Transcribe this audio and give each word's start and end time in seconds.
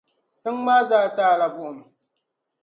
tiŋ’ 0.43 0.55
maa 0.65 0.81
zaa 0.89 1.07
taai 1.15 1.37
la 1.41 1.47
buɣim. 1.55 1.77